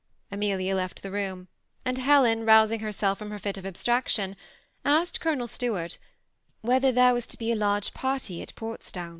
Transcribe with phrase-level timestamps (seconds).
[0.31, 1.47] Amelia left the room,
[1.85, 4.35] and Helen, rousing herself from her fit of abstraction,
[4.83, 5.77] asked Oolonel Stoffi*!
[5.89, 5.97] ^
[6.61, 9.09] whether, there was to be a large party at Fortsdown."